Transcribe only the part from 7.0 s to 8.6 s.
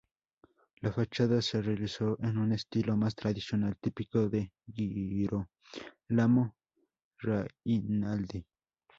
Rainaldi.